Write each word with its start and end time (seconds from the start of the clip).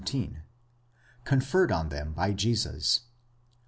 17),5 0.03 0.37
conferred 1.25 1.71
on 1.71 1.89
them 1.89 2.11
by 2.13 2.33
Jesus. 2.33 3.01